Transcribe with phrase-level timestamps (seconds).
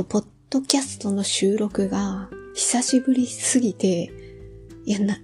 [0.00, 4.10] と、ポッドキャストの収録が久しぶりすぎて、
[4.86, 5.20] いや、な、い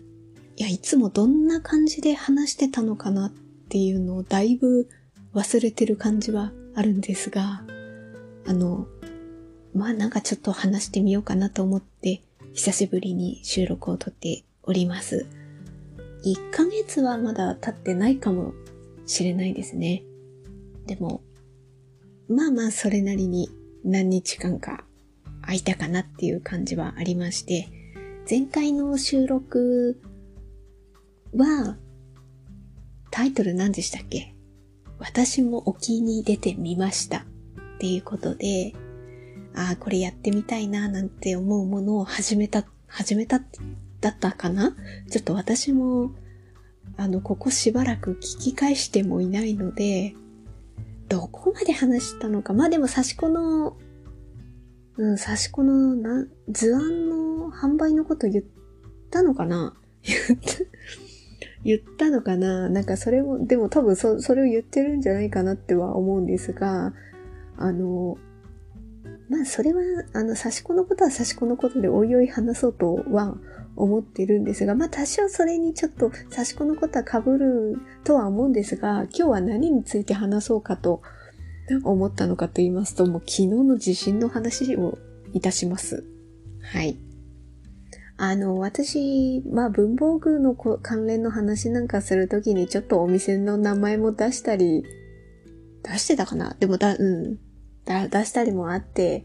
[0.57, 3.31] や、いつもどんな感じで話してたのかなっ
[3.69, 4.89] ていうのをだいぶ
[5.35, 7.63] 忘れてる感じはあるんですが、
[8.47, 8.87] あの、
[9.75, 12.23] まあなんかちょっと話してみようかなと思って、
[12.53, 15.27] 久しぶりに収録をとっております。
[16.25, 18.53] 1ヶ月はまだ経ってないかも
[19.07, 20.03] しれないですね。
[20.87, 21.23] でも、
[22.29, 23.49] まあまあそれなりに
[23.89, 24.85] 何日間か
[25.43, 27.69] 空いたかなっていう感じはありまして、
[28.29, 30.03] 前回の収録
[31.33, 31.77] は、
[33.13, 34.35] タイトル何でしたっけ？
[34.99, 37.19] 私も沖に出てみました。
[37.19, 37.25] っ
[37.79, 38.75] ていうことで、
[39.55, 43.41] ああ、これやってみたいななんて思うものを始めた、始めた
[44.01, 44.75] だったかな？
[45.11, 46.11] ちょっと私も、
[46.97, 50.15] あの、ここしばらく聞き返してもいないので、
[51.09, 52.53] どこまで話したのか。
[52.53, 53.77] まあでも、刺し子の、
[54.97, 58.45] うん、刺し子のな、図案の販売のこと言っ
[59.11, 59.77] たのかな
[61.65, 66.95] 言った、のかななんかそれも、でも多分そ、それを言ってるんじゃないかなっては思うんですが、
[67.57, 68.19] あの、
[69.29, 73.37] まあそれは、あの、刺し子のことは刺し子のことでおいおい話そうとは
[73.77, 81.03] 思ってるんですが、まあ多少それにちょっと差し子のことは被るとは思うんですが、今日は何について話そうかと
[81.85, 84.99] 思ったのかと言いますと、もう昨日の地震の話を
[85.33, 86.05] いたします。
[86.63, 86.99] はい。
[88.19, 94.85] あの、私、まあ文房具の関連の話なんかするときにちょっとお店の名前も出したり、
[95.83, 96.57] 出してたかな？
[96.59, 97.39] でもだ、うん。
[97.85, 99.25] だ、出したりもあって、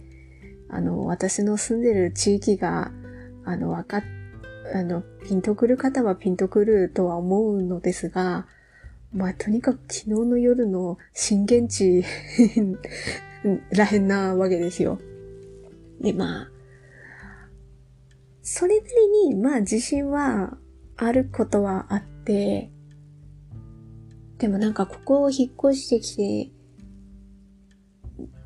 [0.69, 2.91] あの、私の住んでる地域が、
[3.45, 4.03] あの、分かっ
[4.73, 8.47] あの、ピンとくる方はピンとくるとは思うのですが、
[9.13, 12.03] まあ、とにかく昨日の夜の震源地
[13.75, 14.99] らへんなわけですよ。
[15.99, 16.51] で、まあ、
[18.41, 18.87] それな
[19.23, 20.57] りに、まあ、自信は
[20.95, 22.71] あることはあって、
[24.37, 26.51] でもなんかここを引っ越してきて、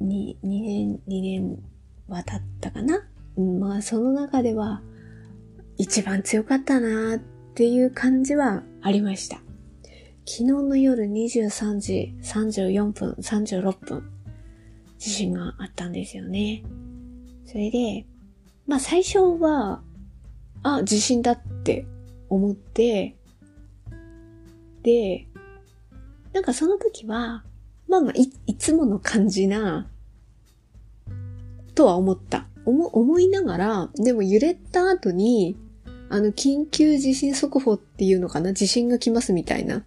[0.02, 1.64] 2, 2年、2年
[2.08, 3.08] は経ったかな、
[3.38, 4.82] まあ、その中では、
[5.78, 7.20] 一番強かったなっ
[7.54, 9.38] ていう感じはありました。
[10.28, 14.10] 昨日の夜23時34分、36分、
[14.98, 16.64] 地震があったんですよね。
[17.46, 18.06] それで、
[18.66, 19.82] まあ最初は、
[20.64, 21.86] あ、地震だって
[22.30, 23.16] 思って、
[24.82, 25.28] で、
[26.34, 27.44] なんかその時は、
[27.88, 29.90] まあまあい、いつもの感じな、
[31.76, 32.48] とは思った。
[32.66, 35.56] 思、思いながら、でも揺れた後に、
[36.16, 38.54] あの、緊急地震速報っていうのかな？
[38.54, 39.86] 地震が来ますみたいな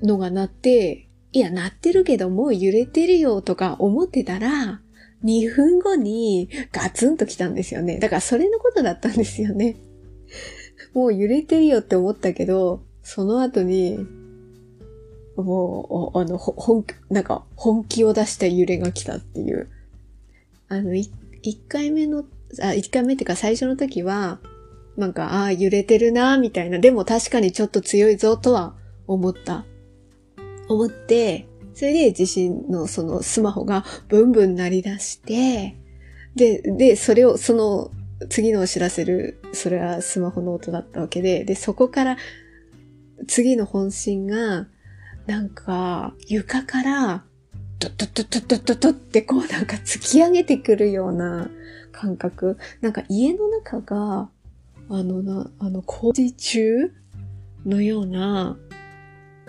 [0.00, 4.80] のが鳴って、いや、鳴ってるけどもう揺れてるよとか思ってたら、
[5.24, 7.98] 2分後にガツンと来たんですよね。
[7.98, 9.74] だからそれのことだったんですよね。
[10.94, 13.98] もう揺れてるよって思ったけど、その後に、
[15.36, 19.68] もう、あの、本気、なんか、本気を出した揺れが来たっていう。
[20.68, 21.10] あの、一
[21.68, 22.24] 回目の、
[22.60, 24.38] あ、一回目っていうか最初の時は、
[24.96, 26.78] なんか、ああ、揺れてるな、みたいな。
[26.78, 28.74] でも確かにちょっと強いぞ、とは
[29.06, 29.64] 思った。
[30.68, 35.76] 思って、それで地震のそのスマホがブンブン鳴り出して、
[36.34, 37.90] で、で、それを、その
[38.28, 42.16] 次のお知らせる、それはスマホの音だったわけで、で、そこから
[43.26, 44.68] 次の本震が、
[45.26, 47.24] なんか、床から、
[47.78, 51.50] ドッドッドッドッドッドッドってこうなんか突き上げてくるような
[51.90, 52.56] 感覚。
[52.80, 54.30] なんか家の中が
[54.94, 56.92] あのな、あの、工事中
[57.64, 58.58] のような、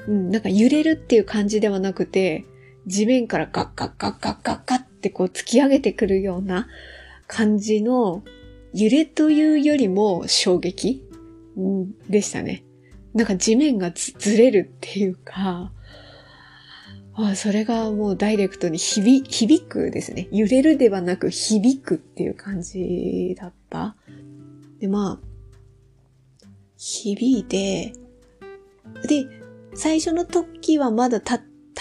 [0.08, 2.46] うん、なんか揺れるっていう感じではなくて、
[2.88, 6.68] 地面からガッガッガッガッガッガッってこう突き上げてくるような
[7.28, 8.24] 感じの
[8.74, 11.04] 揺れというよりも衝撃、
[12.10, 12.64] でしたね。
[13.14, 15.72] なんか地面がずれるっていうか、
[17.16, 20.30] あそれがもうダイレクトに響、響くですね。
[20.32, 23.98] 揺れるではなく響くっていう感じだった。
[24.80, 25.33] で、まあ、
[26.84, 27.94] 響いて、
[29.08, 29.26] で、
[29.74, 31.36] 最初の時はまだ立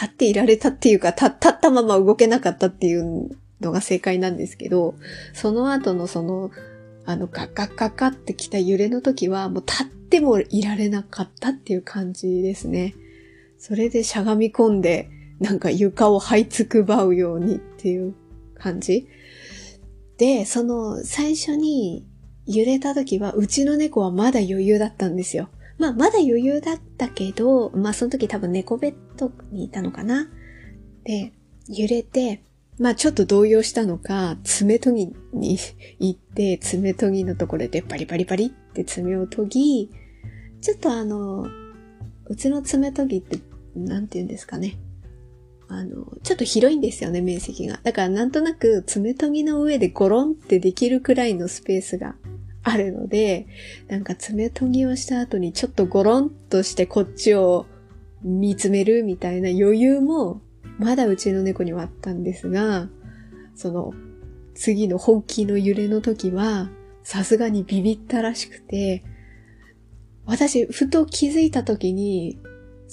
[0.05, 4.95] っていられたっていうか、立ったまま動けなかったっていうのが正解なんですけど、
[5.35, 6.53] その後のその、
[7.05, 12.95] あの、ガッガッガッガってきた揺れの時は、もう立ってもいられなかったっていう感じですね。
[13.59, 15.11] それでしゃがみ込んで、
[15.41, 18.15] なんか床を這いつくばうようにっていう
[18.55, 19.09] 感じ。
[20.17, 22.07] で、その最初に
[22.47, 25.49] 揺れた時は、うちの猫はまだ余裕だったんですよ。
[25.79, 30.29] まあ、まだ余裕だったけど、まあ、その時多分猫ベッドにいたのかな。
[31.05, 31.33] で、
[31.69, 32.43] 揺れて、
[32.79, 35.59] まあちょっと動揺したのか、爪研ぎに
[36.01, 39.91] 行って、爪研ぎのところでパリパリパリって爪を研ぎ、
[40.61, 41.47] ちょっとあの、
[42.27, 43.39] うちの爪研ぎって、
[43.77, 44.79] なんて言うんですかね。
[45.75, 47.81] あの、ちょっと広いんですよね、面積が。
[47.83, 52.15] だからなんとなく爪研ぎの上でゴロンってできるくらいのスペースが
[52.63, 53.47] あるので、
[53.89, 57.67] なんか爪研ぎをした後にちょっとゴロンとしてこっちを
[58.23, 60.41] 見つめるみたいな余裕も
[60.79, 62.89] まだうちの猫にはあったんですが、
[63.55, 63.93] その
[64.55, 66.71] 次の本気の揺れの時は
[67.03, 69.05] さすがにビビったらしくて、
[70.25, 72.39] 私、ふと気づいた時に、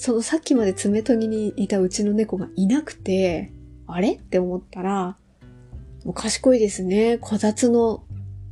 [0.00, 3.52] そのさっきまで爪研ぎにいたうちの猫がいなくて、
[3.86, 4.12] あれ？
[4.12, 5.18] って思ったら、
[6.06, 7.18] もう賢いですね。
[7.20, 8.02] こたつの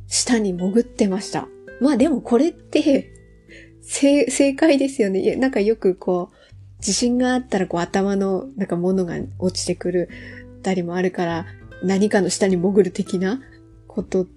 [0.05, 1.47] 下に潜ってました。
[1.81, 3.11] まあでもこれって、
[3.81, 5.21] 正解ですよね。
[5.21, 10.09] いや、なんかよくこう、地震があったらこう頭のなんか物が落ちてくる
[10.61, 11.47] たりもあるから、
[11.83, 13.41] 何かの下に潜る的な
[13.87, 14.27] こと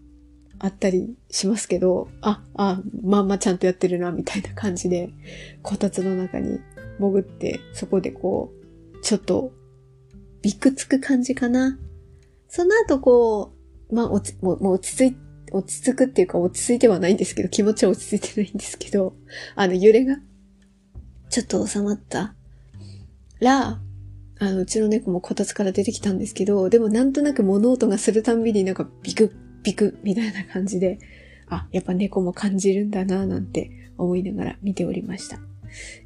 [0.59, 5.11] あったりしますけど、あ、あ、まんまちゃんとやってるな、みたいな感じで、
[5.61, 6.59] こたつの中に
[6.98, 8.52] 潜って、そこでこ
[8.94, 9.52] う、ちょっと、
[10.42, 11.78] びくつく感じかな。
[12.48, 13.52] その後こ
[13.90, 15.16] う、まあ、落ち、もう落ち着い
[15.52, 19.14] 落ち着くっていうか落ち着いてはないんですけど、気持ちは落ち着いてないんですけど、
[19.54, 20.16] あの揺れが
[21.30, 22.34] ちょっと収まった
[23.40, 23.80] ら、
[24.38, 30.98] あの、うちの猫もこたつから出てきたんですけど、でもなんとなく物音がするたんびになんかビクッビクみたいな感じで、
[31.48, 35.38] あ、やっぱ猫も感じるんだなぁなんて思いながら見ておりました。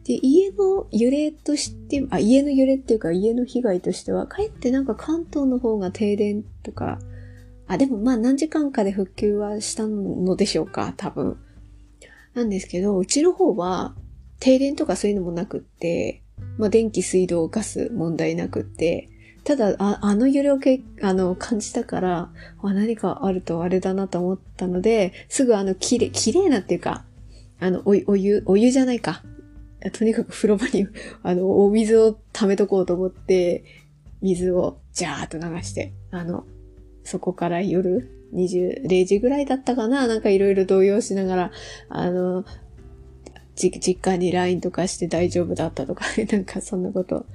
[0.04, 6.98] で、家の揺れとして、あ、家の揺れっていうか家の被害としては、かえってなんか関東の方が停電とか、
[7.66, 11.36] あ、でもまあ何時間かで復旧はしたのでしょうか、多分。
[12.34, 13.94] なんですけど、うちの方は
[14.40, 16.22] 停電とかそういうのもなくって、
[16.58, 19.08] まあ電気、水道、ガス問題なくって、
[19.46, 22.30] ただ、ああの揺れをけあの感じたから、
[22.62, 27.04] 何かあるとあれだなと思ったので、すぐあの、きれ、綺麗なっていうか、
[27.60, 29.22] あの、おお湯、お湯じゃないか。
[29.92, 30.88] とにかく風呂場に、
[31.22, 33.64] あの、お水を溜めとこうと思って、
[34.22, 36.44] 水をジャーっと流して、あの、
[37.04, 41.50] そこから夜20、0時ぐらいだったかななんかいろいろ動揺しながら、
[41.88, 42.44] あの、
[43.54, 47.26] 実家に LINE とかして大丈夫だったとか、 なんかそんなことを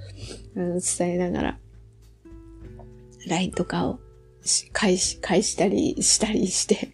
[0.55, 1.59] 伝えながら、
[3.27, 3.99] LINE とかを
[4.71, 6.89] 返し、返したりしたりして、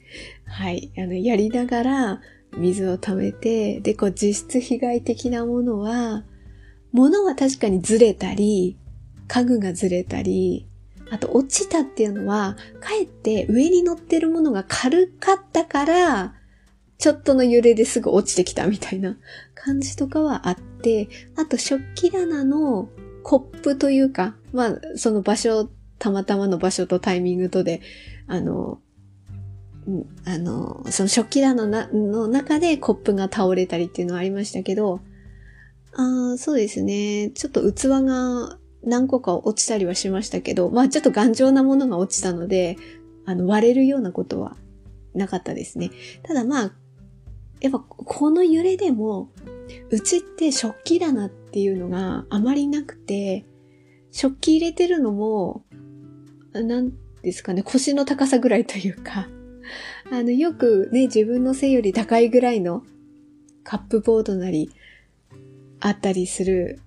[0.46, 2.22] はい、あの、やりながら
[2.57, 6.24] 水を溜めて、で、こう実質被害的なものは、
[6.92, 8.77] 物は確かにずれたり、
[9.27, 10.68] 家具がずれたり、
[11.09, 16.33] あと落ちたっていうのは、かえって上に乗ってるものが軽かったから、
[16.98, 19.18] ちょっとの揺れですぐ落ちてきたみたいな
[19.54, 22.89] 感じとかはあって、あと食器棚の
[23.24, 25.69] コップというか、まあ、その場所、
[26.00, 27.81] たまたまの場所とタイミングとで、
[28.27, 28.80] あの、
[30.25, 35.00] あの、その食器棚の中でコップが倒れたりっていうのはありましたけど、
[35.94, 37.31] あそうですね。
[37.34, 42.78] ちょっと器が何個か落ちたりはしましたけど、まあちょっと頑丈なものが落ちたので、
[43.25, 44.57] あの割れるようなことは
[45.13, 45.90] なかったですね。
[46.24, 46.72] ただまあ、
[47.62, 49.30] やっぱこの揺れでも、
[49.90, 53.45] うちって食器棚っていうのがあまりなくて、
[54.12, 55.66] 食器入れてるのも、
[56.54, 59.28] なんですかね、腰の高さぐらいというか、
[60.12, 62.83] あの、よくね、自分の背より高いぐらいの
[63.64, 64.71] カップボードなり、
[65.80, 66.80] あったりする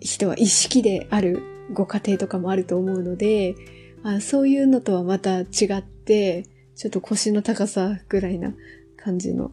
[0.00, 1.40] 人は意識である
[1.72, 3.54] ご家庭とかもあると思うので、
[4.02, 5.44] あそういうのとはまた違
[5.78, 8.54] って、ちょっと腰の高さぐらいな
[8.96, 9.52] 感じの、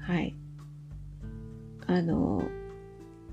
[0.00, 0.34] はい。
[1.86, 2.42] あの、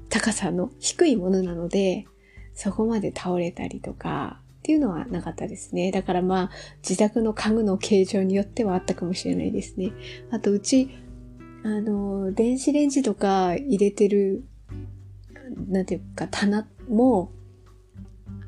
[0.09, 2.05] 高さの低いものなので、
[2.53, 5.93] そこまで倒れたりとかっていうのはなかったですね。
[5.93, 6.49] だからまあ、
[6.83, 9.93] 自宅の家具の形状によってはあったかもしれないですね。
[10.29, 10.89] あと、うち、
[11.63, 14.43] あの、電子レンジとか入れてる
[15.69, 17.31] なんていうか、棚も、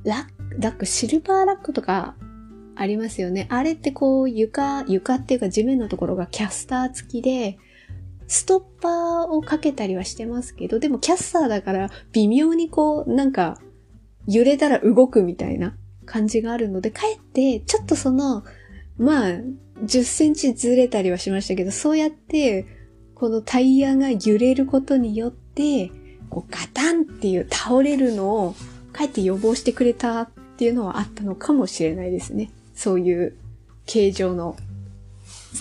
[0.03, 2.15] ラック、ラック、シルバーラックとか
[2.75, 3.47] ありますよね。
[3.49, 7.57] あれってこう床、床っていうか地面のところがキャスター付きで、
[8.27, 13.57] ストッパーをかけたりはしてますけど、でもキャスターだから微妙にこう、なんか
[14.27, 15.75] 揺れたら動くみたいな
[16.09, 18.43] 感じがあるので、かえってちょっとその、
[18.97, 19.29] まあ、
[19.83, 22.65] 10センチずれたりはしましたけど、そうやって、
[23.13, 25.91] このタイヤが揺れることによって、
[26.29, 28.55] こうガタンっていう倒れるのを
[28.91, 32.51] かえって予防してくれたっていうのはあったのかもしれないですね。
[32.73, 33.37] そういう
[33.85, 34.57] 形状の、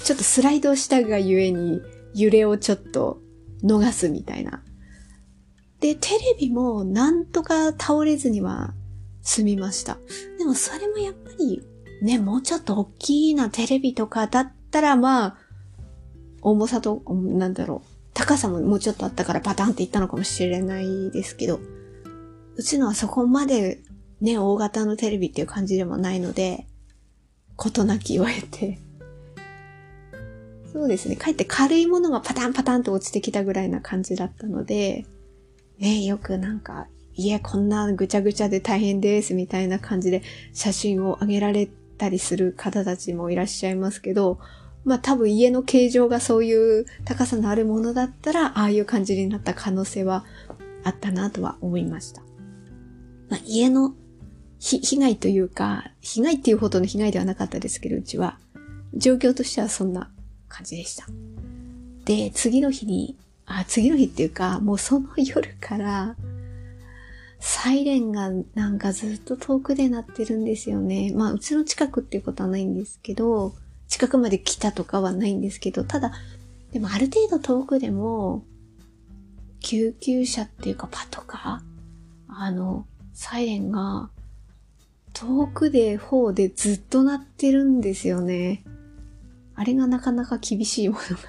[0.05, 1.81] ちょっとスライドしたがゆえに
[2.15, 3.21] 揺れをちょっと
[3.63, 4.63] 逃すみたいな。
[5.81, 8.75] で、テレビもなんとか倒れずには
[9.29, 9.99] 済みました。
[10.39, 11.63] でもそれもやっぱり、
[12.01, 15.37] ね、もうちょっと大きいなテレビとかだったら、まあ、
[16.41, 21.61] 重さと、なんだろう、高さももうちょっとあったからパタンっていったのかもしれないですけど、
[22.57, 23.83] うちのはそこまで
[24.23, 26.67] ね、大型のテレビっていう感じでもないので、
[27.55, 28.79] ことなきを得て、
[30.73, 35.05] そうですね、かえって軽いものがパタンパタンと落ちてきたぐらいな感じだったので、
[35.79, 40.23] ね、よくなんか、いや、こんなぐちゃぐちゃで大変ですみたいな感じで
[40.53, 44.39] 写真を上げられたりする方たちもいらっしゃいますけど、
[44.85, 50.25] まあ多分家の形状がそういう高さのあるものだったら、ああいう感じになった可能性は
[50.85, 52.23] あったなとは思いました。
[53.29, 53.95] まあ家の
[54.61, 58.39] 被害というか、被害っていうほどの被害ではなかったですけど、うちは。
[58.95, 60.09] 状況としてはそんな
[60.49, 61.05] 感じでした。
[62.05, 66.17] で、次の日に、あ、次の日っていうか、もうその夜から、
[67.41, 71.13] サイレンがなんかずっと遠くで鳴ってるんですよね。
[71.15, 73.55] まあ、うちの近くっていうことはないんですけど、
[73.87, 76.13] 近くまで来たとかはないんですけど、ただ、
[76.73, 78.45] でもある程度遠くでも、
[79.61, 84.11] 救急車っていうかパトカーあの、サイレンが
[85.13, 88.63] 遠くで方でずっと鳴ってるんですよね。
[89.55, 91.23] あれがなかなか厳しいものが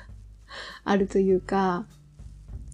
[0.84, 1.88] あるというか、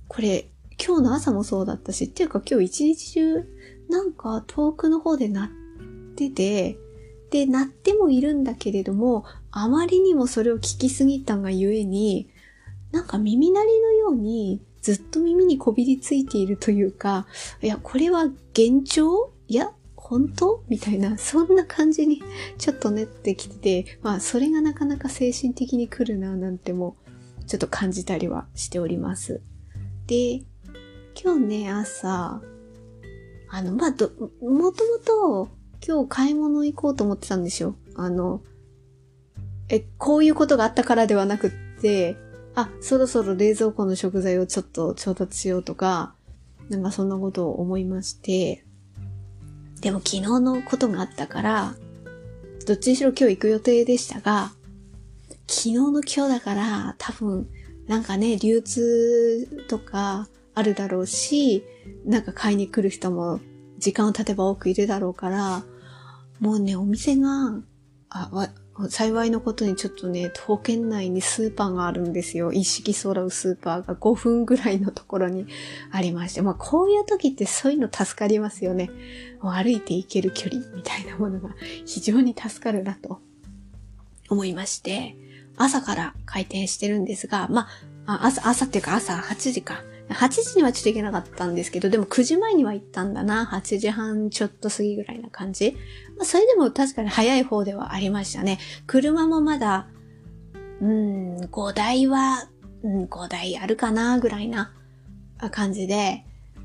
[0.07, 0.49] これ
[0.83, 3.43] 今日の朝もそうだったし、っていうか今日一日中
[3.89, 5.49] なんか遠くの方で鳴っ
[6.15, 6.77] てて、
[7.31, 12.29] で、鳴ってもいるんだけれども、あまりにもそれを聞きすぎたがゆえに、
[12.91, 17.25] なんか耳鳴りのようにずっと耳にこびりついているというか、
[17.61, 19.33] いや、これは幻聴？
[19.47, 20.63] いや、本当？
[20.69, 22.21] みたいな、そんな感じに
[22.59, 26.95] ちょっと練ってきてて、まあ、それがなかなか精神的に来るな、なんても、
[27.47, 29.41] ちょっと感じたりはしております。
[30.07, 30.43] で、
[31.21, 32.41] 今日ね、朝、
[33.49, 35.49] あの、まあ、ど、もともと、
[35.85, 37.75] 今日買い物行こうと思ってたんですよ。
[37.95, 38.41] あの、
[39.69, 42.17] え、こういうことがあったからではなくって、
[42.53, 46.15] あ、そろそろ冷蔵庫の食材をちょっと調達しようとか、
[46.69, 48.65] なんかそんなことを思いまして、
[49.81, 51.75] でも昨日のことがあったから、
[52.65, 54.51] どっちにしろ今日行く予定でしたが、
[55.47, 57.47] 昨日の今日だから多分
[57.87, 61.63] なんかね、流通とかあるだろうし、
[62.05, 63.39] なんか買いに来る人も
[63.77, 65.63] 時間を経てば多くいるだろうから、
[66.39, 67.61] もうね、お店が、
[68.09, 68.49] あ、
[68.89, 72.51] 幸いのことにちょっとね、東県内にスーパーがあるんですよ。
[72.51, 75.47] 一式空うスーパーが5分ぐらいのところに
[75.91, 76.41] ありまして。
[76.41, 78.89] まあこういう時ってそういうの助かりますよね。
[79.41, 83.21] もう歩いて行ける距離みたいなものが 非常に助かるなと
[84.29, 85.15] 思いまして、
[85.55, 87.67] 朝から開店してるんですが、ま
[88.05, 89.83] あ、朝、朝っていうか朝8時か。
[90.09, 93.45] 8時にはちょっと行けなかったんですけど、でも9時前には行ったんだな。
[93.45, 95.75] 8時半ちょっと過ぎぐらいな感じ。
[96.17, 98.59] まあ、それでも確かに早い方ではありましたね。
[98.87, 99.87] 車もまだ、
[100.81, 102.47] うん、5台は、
[102.83, 104.73] うん、5台あるかな、ぐらいな
[105.51, 106.23] 感じで、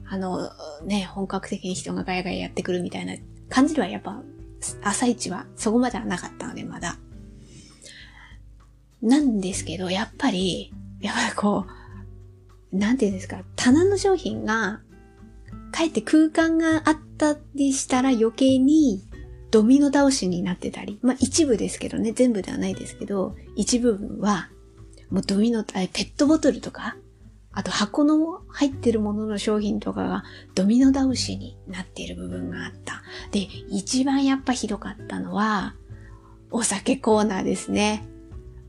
[0.09, 0.51] あの、
[0.85, 3.15] ね、本格的に人がガヤガヤやってくるみたいな
[3.49, 4.21] 感じではやっぱ、
[4.83, 6.99] 朝一はそこまではなかったので、まだ。
[9.01, 11.80] なんですけど、やっぱり、やっぱりこう、
[12.73, 14.81] なんていうんですか、棚の商品が、
[15.73, 19.05] かえって空間があったりしたら余計に
[19.51, 24.51] ドミノ倒しになってたり、まあ一部ですけどね、全部ではないですけど、一部分は、
[25.11, 26.97] もうドミノ、ペットボトルとか、
[27.53, 30.23] あと箱の入ってるものの商品とかが
[30.55, 33.03] ドミノ倒しになっている部分があった。
[33.33, 35.75] で、一番やっぱひどかったのは、
[36.53, 38.07] お酒コーナーですね。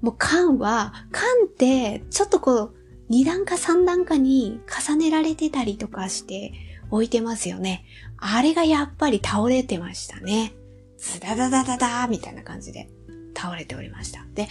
[0.02, 2.76] もう缶は、缶ってちょっとこう、
[3.12, 6.54] 2段か3段かに重ねられてたりとかして
[6.90, 7.84] 置いてますよね。
[8.18, 10.54] あれがやっぱり倒れてましたね。
[10.98, 12.90] ズダダダダダーみたいな感じで
[13.36, 14.26] 倒れておりました。
[14.34, 14.48] で、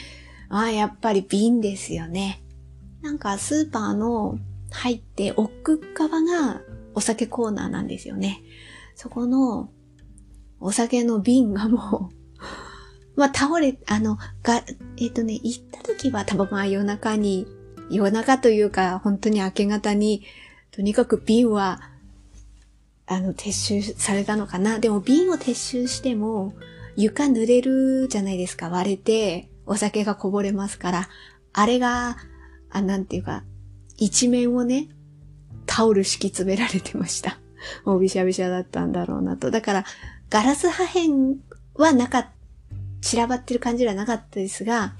[0.50, 2.42] ああ、やっぱり瓶ですよね。
[3.00, 4.38] なんかスーパーの
[4.70, 6.60] 入って奥側が
[6.94, 8.42] お酒コーナーなんですよね。
[8.94, 9.70] そこの
[10.58, 12.14] お酒の瓶がもう
[13.16, 17.46] まあ倒れ、あの、が、えっ、ー、とね、行った時は多分まあ夜中に
[17.90, 20.22] 夜中というか、本当に明け方に、
[20.70, 21.80] とにかく瓶は、
[23.06, 24.78] あの、撤収されたのかな。
[24.78, 26.54] でも瓶を撤収しても、
[26.96, 28.68] 床濡れるじゃないですか。
[28.68, 31.08] 割れて、お酒がこぼれますから。
[31.52, 32.16] あれが、
[32.70, 33.42] あ、なんていうか、
[33.96, 34.88] 一面をね、
[35.66, 37.38] タオル敷き詰められてました。
[37.84, 39.50] もうびしゃびしゃだったんだろうなと。
[39.50, 39.84] だから、
[40.28, 41.00] ガラス破片
[41.74, 42.30] はなかった、
[43.02, 44.94] 散らばってる感じではなかったですが、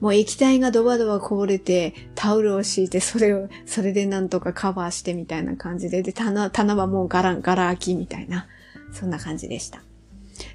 [0.00, 8.48] もう液体がドバドバこぼれて、タオルを敷いて、それを、それでなんとかカバーしてみたいな感じで、で、棚、棚はもうガラ、ガラ空きみたいな、
[8.92, 9.84] そんな感じでした。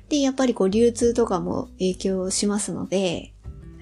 [0.10, 3.32] で、やっぱりこう流通とかも影響しますので、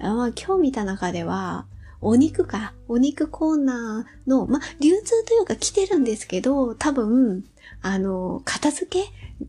[0.00, 1.66] あまあ今日見た中では、
[2.00, 7.42] お肉か、お肉コーナーの、まあ流通というか来てるんですけど、多分、
[7.80, 9.08] あの、片付け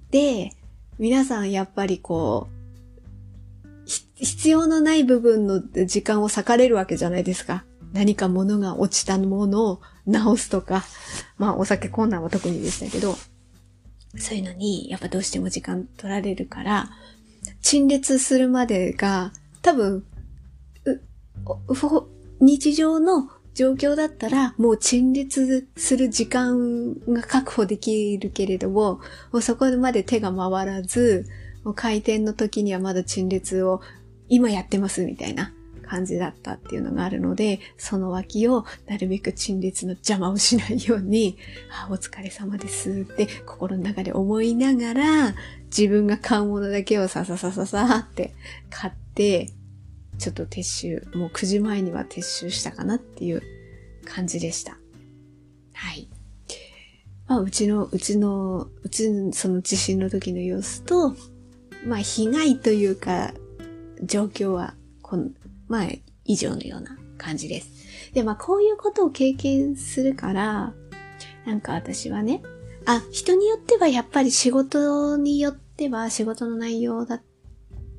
[0.10, 0.54] で、
[0.98, 3.84] 皆さんやっぱりこう、
[4.16, 7.64] 必要のない部分の時間を割かれるわけじゃないですか。
[7.94, 10.84] 何か物が落ちたものを直すとか、
[11.38, 13.16] まあお酒コーナーは特にでしたけど、
[14.18, 16.90] そういうのにやっぱどうしても時間取られるから、
[17.62, 19.32] 陳列するまでが
[19.62, 20.04] 多分、
[22.40, 28.96] 日常の状況だったらもう陳列する時間が確保できるけれども、
[29.32, 31.26] もうそこまで手が回らず、
[31.64, 33.82] もう開店の時にはまだ陳列を
[34.28, 35.54] 今やってますみたいな。
[35.94, 41.38] 感じだったっていうのがあるので、その脇をなるべく陳列の邪魔をしないように、
[41.72, 45.36] あ、お疲れ様ですって心の中で思いながら、
[45.66, 48.34] 自分が買うものだけをさささささって
[48.72, 49.52] 買って、
[50.18, 53.44] ちょっと撤収、もう9時前には撤収したかなっていう
[54.04, 54.76] 感じでした。
[55.76, 56.10] はい。
[57.28, 61.16] まあ、うちの、うちの、うちの、その地震の時の様子と、
[61.86, 63.32] まあ、被害というか、
[64.02, 64.74] 状況は、
[65.04, 65.30] この、
[65.74, 65.88] まあ、
[66.24, 68.14] 以上のような感じです。
[68.14, 70.72] で、まあ、こういうことを経験するから、
[71.48, 72.44] なんか私はね、
[72.86, 77.24] あ、人によってはやっぱり仕事によっては、仕事の内容だ、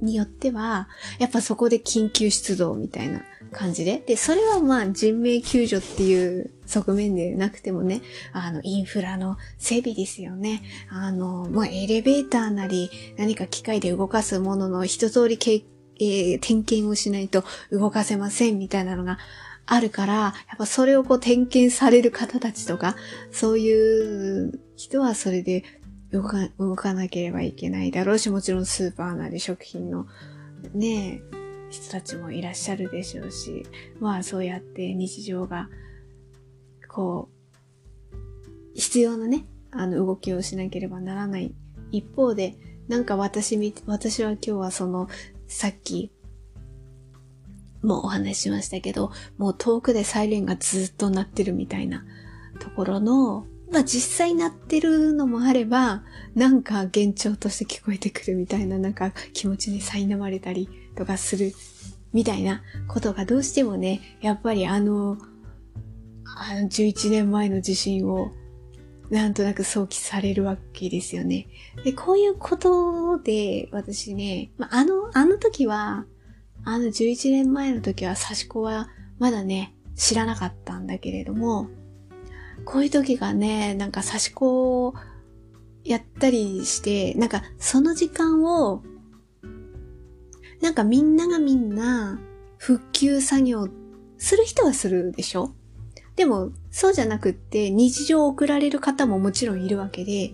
[0.01, 0.89] によっては、
[1.19, 4.01] やっぱそこで緊急出動みたいな感じで。
[4.07, 8.03] で、それはまあ人命救助っていう側面でなくてもね、
[8.33, 10.63] あの、インフラの整備ですよね。
[10.91, 19.19] あの、まあエレベーターなり、何か機械で動かすものの一通り経験えー、点検をしないと動かせませんみたいなのが
[19.67, 22.97] あるから、やっぱそれをこう点検される方たちとか、
[23.31, 25.65] そういう人はそれで
[26.13, 30.07] 動か動かなければいけないだろうし、もちろんスーパーなり食品の
[30.75, 31.23] ね、
[31.71, 33.67] 人たちもいらっしゃるでしょうし、
[34.01, 35.69] まあそうやって日常が、
[36.89, 37.29] こ
[38.13, 38.17] う、
[38.75, 41.53] 必要なね、あの動きをしなければならない
[41.91, 45.09] 一方で、なんか私み、私は今日はその
[45.47, 46.11] さっき
[47.83, 52.05] もお話ししましたけど、もう遠くでサイレンがずっと鳴ってるみたいな
[52.59, 56.03] ところの、まあ実際鳴ってるのもあれば、
[56.35, 61.53] なんか幻聴として聞こえてくるみたいな、なんか気持ちに苛まれたりとかする
[62.13, 65.19] みたいなことがどうしてもね、やっぱりあの、
[66.37, 68.33] あの11年前の地震を
[69.11, 71.47] なんとなく想起されるわけですよね。
[71.85, 76.07] で、こういうことで、私ね、まあ、あの、あの時は、
[76.65, 78.89] あの11年前の時は、刺し子は
[79.19, 81.69] まだね、知らなかったんだけれども、
[82.65, 84.95] こういう時がね、なんか刺し子を
[85.85, 88.83] やったりして、なんかその時間を、
[90.63, 92.19] なんかみんながみんな
[92.57, 93.69] 復旧作業
[94.17, 95.53] する人はするでしょ？
[96.17, 100.33] でも、そうじゃなくって、日常を送られる方ももちろんいるわけで、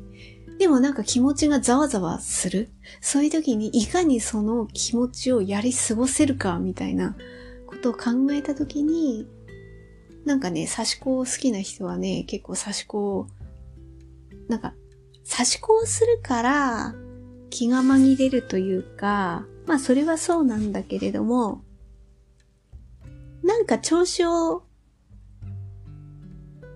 [0.58, 2.68] でもなんか気持ちがざわざわする。
[3.00, 7.16] そういう時にいかにその気持ちをやり過ごせるか、みたいな
[7.66, 9.26] ことを考えた時に、
[10.26, 13.26] なんかね、刺し子を好きな人はね、結構刺し子を、
[14.48, 14.74] なんか、
[15.30, 16.94] 刺し子をするから
[17.50, 21.62] 気が紛れるというか、まあそれはそうなんだけれども、
[23.42, 24.64] なんか調子を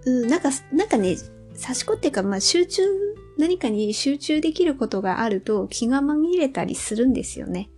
[0.04, 1.16] うん、なんか、なんかね、
[1.54, 2.82] 差し子っていうか、まあ集中、
[3.38, 7.70] 何かに集中できることがあると気が紛れたりするんですよね。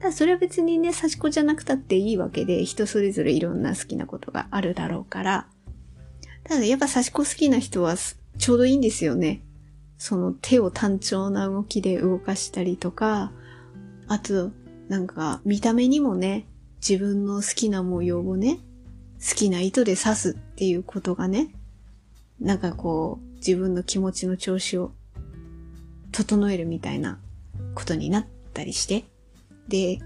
[0.00, 5.48] だそれは別にね、差し子じゃなくたっていいわけで、人それぞれいろんな好きなことがあるだろうから。
[6.44, 9.42] ただやっぱ差し子好きな人はちょうどいいんですよね。
[9.96, 13.32] その手を単調な動きで動かしたりとか、
[14.06, 14.52] あと、
[14.88, 16.46] なんか見た目にもね、
[16.86, 18.60] 自分の好きな模様をね、
[19.26, 21.48] 好きな糸で刺すっていうことがね、
[22.40, 24.92] なんかこう、自分の気持ちの調子を
[26.12, 27.18] 整えるみたいな
[27.74, 29.04] ことになったりして。
[29.68, 30.00] で、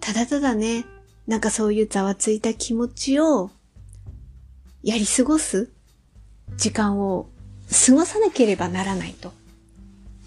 [0.00, 0.86] ただただね、
[1.26, 3.50] なんかそういうざわついた気持ちを
[4.82, 5.70] やり過ごす
[6.56, 7.28] 時間を
[7.86, 9.32] 過ごさなければならないと。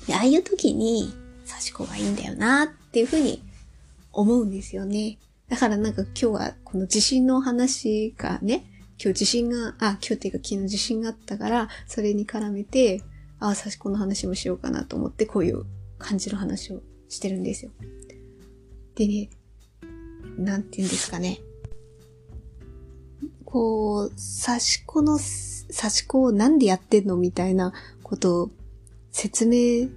[0.05, 1.13] でああいう時に
[1.47, 3.41] 刺し子がいいんだよなっていうふうに
[4.11, 5.17] 思うんですよね。
[5.49, 8.65] だからなんか今日はこの地震の話がね、
[9.01, 13.01] 今日地震が、あ、今日っていうか昨日地震があったから、それに絡めて、
[13.39, 15.63] あ、さしこの話もしようかなと思って、こういう
[15.97, 17.71] 感じの話をしてるんですよ。
[18.95, 19.29] でね、
[20.37, 21.39] なんて言うんですかね。
[23.45, 28.51] こう、刺し子の、刺し子をなんでやってんのみたいなことを
[29.11, 29.87] 説明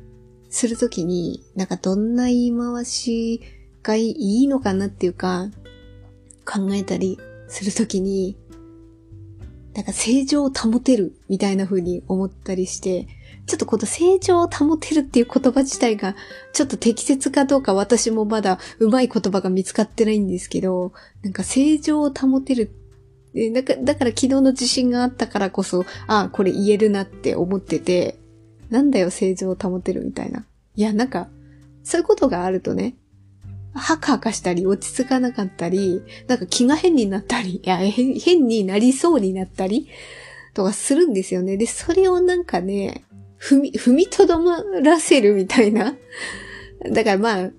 [0.49, 3.43] するときに、なんかどんな言い回し
[3.83, 5.51] がいいのかなっていうか、
[6.45, 7.19] 考えたり
[7.49, 8.37] するときに、
[9.75, 13.07] なんか正常を保てるみたいな風に思ったりして、
[13.47, 16.15] ちょっとこの成長を保てるっていう言葉自体が、
[16.53, 20.93] ちょっと適切かどうか私もまだうまい言葉が見つかってないんですけど、
[21.23, 22.77] なんか成長を保てる
[23.35, 28.19] だか、だから昨日の自信があったからこそ、ああ、これ言えるなって思ってて、
[28.69, 30.45] なんだよ、正常を保てるみたいな。
[30.77, 31.29] いや、なんか、
[31.83, 32.95] そういうことがあるとね、
[33.75, 39.89] ハカハカしたり、落ち着かなかったり、なんか気が変になったり、いや、変になりそうになったり、
[40.55, 41.57] とかするんですよね。
[41.57, 43.05] で、それをなんかね、
[43.41, 45.97] 踏み、踏みとどまらせるみたいな。
[46.91, 47.51] だからまあ、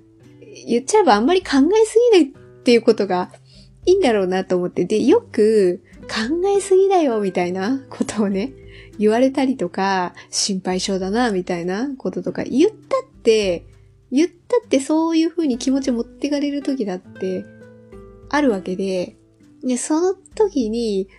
[0.68, 3.32] 言っちゃえばあんまり考えすぎないっていうことが
[3.86, 4.86] いいんだろうなと思って。
[4.86, 8.54] で、よく考えすぎだよみたいなことをね、
[9.00, 13.66] 言われたりとか、心配性だなみたいなこととか言ったって、
[14.14, 17.46] 言ったってそういう風に気持ち持ってかれる時だって
[18.30, 19.18] あるわけで、
[19.64, 21.10] で、その時に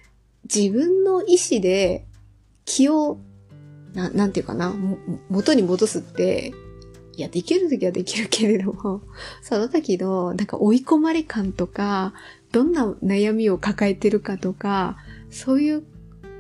[0.44, 2.06] 自分の意志で
[2.64, 3.18] 気を
[3.94, 4.74] な、なんていうかな、
[5.30, 6.52] 元に戻すって、
[7.16, 9.02] いや、できるときはできるけれども、
[9.40, 12.12] その時の、なんか追い込まれ感とか、
[12.52, 14.98] どんな悩みを抱えてるかとか、
[15.30, 15.84] そういう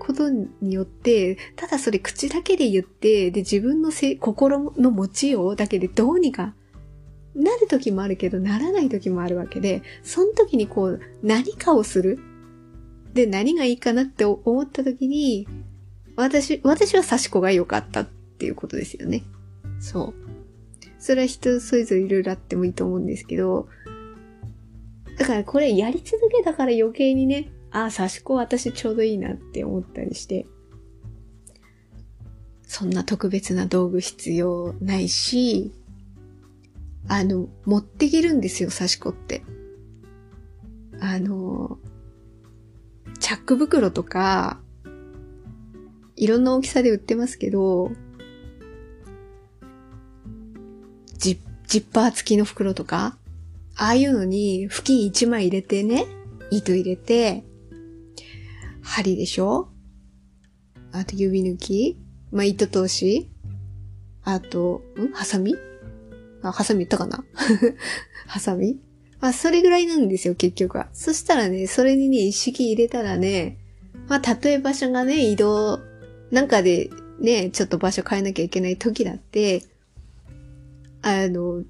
[0.04, 6.54] ことによって、ただそれ口だけで言って、で、自分のせ心の持ちようだけでどうにか
[7.34, 12.18] なる時もあるけど、ならない時もあるわけで、その時にこう、何かをする。
[13.12, 15.48] で、何がいいかなって思った時に、
[16.16, 19.24] 私、私は刺し子が良かったっていうことですよね。
[19.80, 20.24] そう。
[20.98, 23.68] それは人それぞれいろいろあってもいいと思うんですけど、
[25.18, 30.46] だからこれやり続けたから余計にね、ああ、刺し子私ちょうどいいなって思ったりして、
[32.62, 35.72] そんな特別な道具必要ないし、
[37.08, 39.42] あの、持っていけるんですよ、刺し子って。
[41.00, 41.78] あの、
[43.18, 44.60] チャック袋とか、
[46.14, 47.90] いろんな大きさで売ってますけど、
[51.18, 53.18] ジジッパー付きの袋とか、
[53.74, 56.06] ああいうのに布巾1枚入れてね、
[56.52, 57.42] 糸入れて、
[58.84, 59.68] 針でしょ？
[60.92, 61.98] あと指抜き？
[62.30, 63.30] まあ、糸通し？
[64.22, 65.12] あと、ん？
[65.12, 65.56] ハサミ？
[66.42, 67.24] あ、ハサミ言ったかな？
[68.28, 68.78] ハサミ？
[69.20, 70.88] まあ、それぐらいなんですよ、結局は。
[70.92, 73.58] そしたらね、それにね、一式入れたらね、
[74.06, 75.80] まあ、たとえ場所がね、移動
[76.30, 79.62] なんかでね、ちょっと場所変えなきゃいけない時だって、
[81.00, 81.62] あの、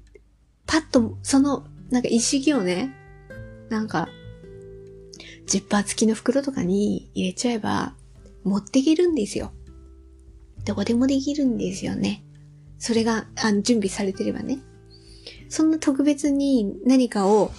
[0.65, 2.93] パッと、その、なんか一式をね、
[3.69, 4.09] なんか、
[5.45, 7.93] ジッパー付きの袋とかに入れちゃえば、
[8.43, 9.51] 持っていけるんですよ。
[10.65, 12.23] どこでもできるんですよね。
[12.79, 14.59] それが、あの、準備されてればね。
[15.49, 17.51] そんな特別に何かを、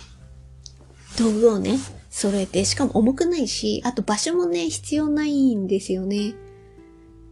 [1.18, 1.78] 道具をね、
[2.10, 6.34] 揃えて、しかも重くないし、あと場所もね、必要ないんですよね。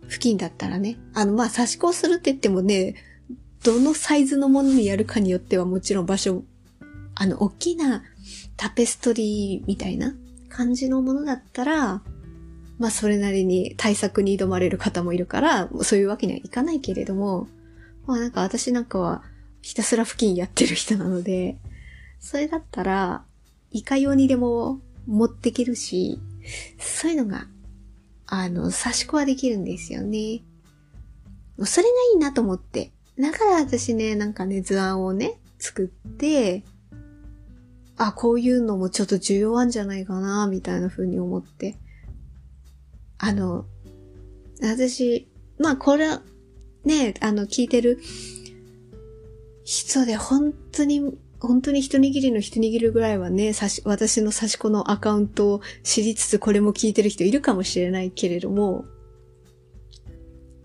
[0.08, 0.98] 付近だったらね。
[1.14, 2.94] あの、まあ、差し子をするって言ってもね、
[3.62, 6.44] どのサイズのものにやるかによってはもちろん場所、
[7.14, 8.02] あの、大きな
[8.56, 10.14] タペストリーみたいな
[10.54, 12.02] 感じのものだったら、
[12.78, 17.48] まあ、それなりに対策に挑まれる方もいるから、そういうわけにはいかないけれども、
[18.06, 19.22] まあなんか私なんかは
[19.62, 21.58] ひたすら付近やってる人なので、
[22.20, 23.24] それだったら、
[23.70, 26.20] いかようにでも持ってけるし、
[26.78, 27.46] そういうのが
[28.26, 30.42] あの、差し子はできるんですよね。
[31.64, 32.90] それがいいなと思って。
[33.18, 36.64] だから私ね、なんかね、図案をね、作って、
[37.96, 41.78] あ、こういうのもちょっと重要あんじゃないかな、みたいな風に思って。
[43.18, 43.66] あの、
[44.61, 45.28] 私、
[45.59, 46.22] まあこれは、
[46.85, 48.00] ね、あの、聞いてる
[49.64, 53.52] 人で本当に本当に一握りの一握りぐらいはね、
[53.85, 58.87] 私の差し子のアカウントを知りつつこれも聞いてる人いるかもしれないけれども、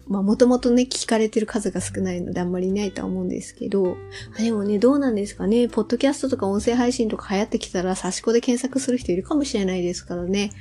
[0.09, 3.95] まあもともとね、聞かれてる数が少ないのであんまりいないとは思うんですけど、
[4.37, 10.51] でもね、どうなんですかね、ポッドキャストとか音声配信とか流行ってきたら差し子で検索する人いるかもしれないですからね、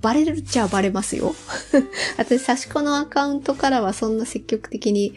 [0.00, 1.34] バレるっちゃバレますよ。
[2.18, 5.14] 私差し子のアカウントからはそんな積極的に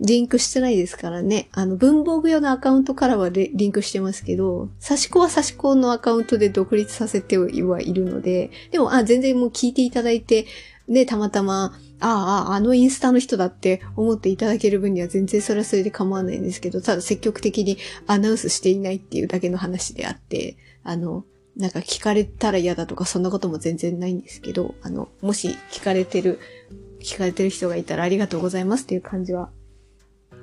[0.00, 1.48] リンクしてないですからね。
[1.52, 7.48] あの、文房具用のアカウントからはリンクしてますけど、差し子は差し子のアカウントで独立させては
[7.80, 10.46] いるので、でも、あ、全然もう聞いていただいて、
[10.88, 21.24] ね、たまたま、ああ、あのインスタの人だって思っていただける分には全然それはそれで構わないんですけど、ただ積極的にアナウンスしていないっていうだけの話であって、あの、
[21.56, 26.38] なんか聞かれたら嫌だとかそんなことも全然ないんですけど、あの、もし聞かれてる、
[27.00, 29.50] 聞かれてる人がいたらありがとうございますっていう感じは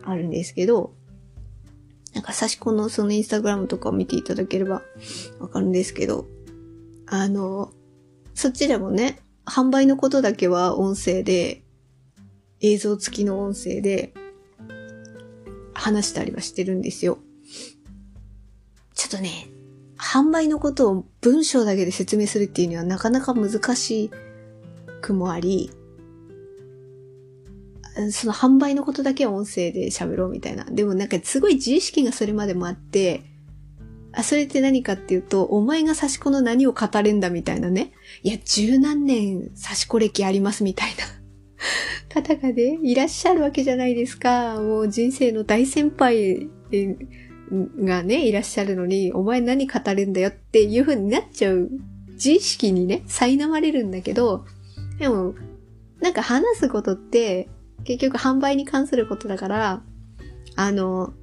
[0.03, 0.93] あるんですけど、
[2.13, 4.81] なんか差し子のそのインスタグラムとかを見ていただければ
[5.39, 6.27] わかるんですけど、
[7.07, 7.71] あの、
[8.33, 11.63] そっちでもね、販売のことだけは音声で、
[12.59, 14.13] 映像付きの音声で
[15.73, 17.19] 話したりはしてるんですよ。
[18.93, 19.47] ちょっとね、
[19.97, 24.11] 販売のことを文章だけで説明するっていうにはなかなか難し
[25.01, 25.71] くもあり、
[28.11, 30.65] その販売のことだけは音声で喋ろうみたいな。
[30.65, 33.23] でもなんかすごい自意識がそれまでもあって、
[34.17, 37.91] あ、それって何かっていうと、お前が刺し子の何を語れんだみたいなね。
[38.23, 41.05] いや、十何年刺し子歴ありますみたいな
[42.09, 44.59] 方がね、いらっしゃるわけじゃないですか。
[44.59, 46.49] もう人生の大先輩
[47.79, 51.69] がね、いらっしゃるのに、お前何語れんだよっていう風になっちゃう
[52.13, 54.45] 自意識にね、苛まれるんだけど、
[54.97, 55.35] でも、
[56.01, 57.49] なんか話すことって、
[57.83, 59.83] 結局販売に関することだから、
[60.55, 61.13] あの、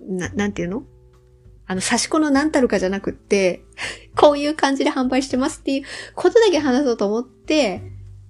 [0.00, 0.84] な、なんていうの？
[1.66, 3.64] あの、差し子の何たるかじゃなくって、
[4.16, 7.82] こういう感じで販売してますっていうことだけ話そうと思って、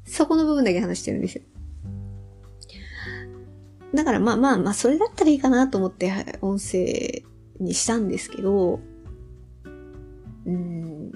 [0.06, 1.42] そこの部分だけ話してるんですよ。
[3.94, 7.22] だからまあまあまあ、それだったらいいかなと思って音声
[7.60, 8.80] にしたんですけど、
[10.46, 11.12] うん、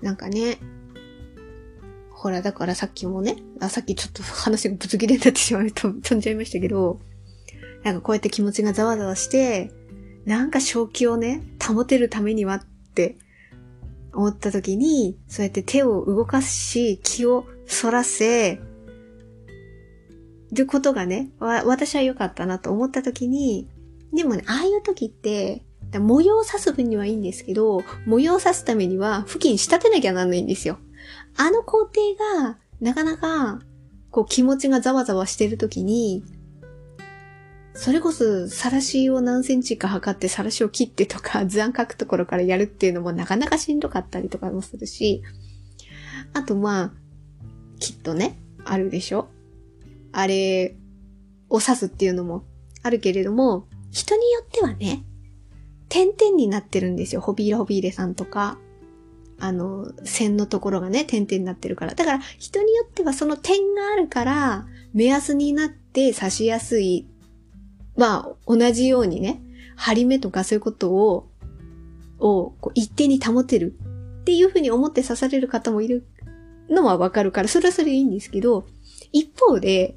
[0.00, 0.58] なんかね、
[2.10, 7.00] ほら、だからさっきもね、あ、さっきちょっと話がぶつ切れになってしまうと飛んじゃいましたけど、
[7.82, 9.72] なんかこうやって気持ちがざわざわして、
[10.24, 13.16] なんか正気をね、保てるためにはって
[14.12, 18.60] 思った時に、そうやって手を動かすし、気を反らせ、
[20.52, 23.68] ることがね、私は良かったなと思った時に、
[24.12, 25.62] でもね、ああいう時って、
[25.98, 30.78] 模様を刺す分にはいいんですけど、模様を刺すためには、付近仕立てなきゃなんないんですよ。
[31.36, 33.60] あの工程が、なかなか、
[34.10, 36.24] こう気持ちがざわざわしてる時に、
[37.74, 45.22] それこそ、さらしを何センチか測って、さらしを切ってとか、 図案書くところからやるっていうのもなかなかしんどかったりとかもするし、
[46.32, 46.92] あとまあ、
[47.78, 49.28] きっとね、あるでしょ？
[50.12, 50.76] あれ
[51.48, 52.44] を刺すっていうのも
[52.82, 55.04] あるけれども、人によってはね、
[55.88, 57.20] 点々になってるんですよ。
[57.20, 58.58] ホビーラホビーレさんとか、
[59.38, 61.94] あの、線のところがね、点々になってるから。
[61.94, 67.06] だから人によってはその点があるから、目安になって刺しやすい。
[67.96, 69.42] まあ、同じようにね、
[69.76, 71.28] 針目とかそういうことを、
[72.18, 73.74] をこう一定に保てる
[74.20, 76.06] っていうふうに思って刺される方もいる
[76.68, 78.66] のはわかるから、それはそれでいいんですけど、
[79.12, 79.96] 一方で、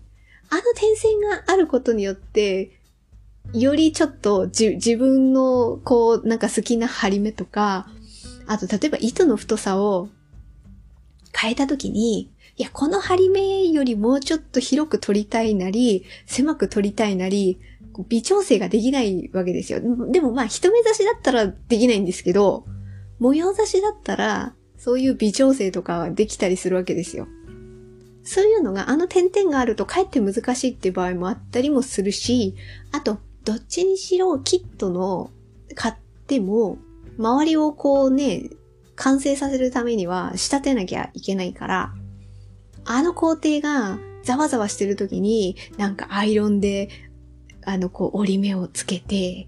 [0.49, 2.79] あの点線があることによって、
[3.53, 7.87] よりちょっと自分のこう、なんか好きな針目とか、
[8.47, 10.09] あと例えば糸の太さを
[11.35, 17.59] 変えたときに、いや、この針目よりもうちょっと広く取りたいなり、狭く取りたいなり、
[18.07, 19.79] 微調整ができないわけですよ。
[20.11, 22.65] でもまあ、一目差しだったらできないんですけど、
[23.19, 27.27] 模様差しだったら、そういう微調整とかはできたりするわけですよ。
[28.23, 32.55] そういうのがあの点々があるとかえって難しいっていう場合もあったりもするし、
[32.91, 35.29] あと、どっちにしろキットの
[35.75, 35.95] 買っ
[36.27, 36.77] ても、
[37.17, 38.49] 周りをこうね、
[38.95, 41.93] 完成させるためには仕立てなきゃいけないから、
[42.85, 46.89] あの工程がざわざわしてる時に、なんかアイロンで、
[47.65, 49.47] あの、こう折り目をつけて、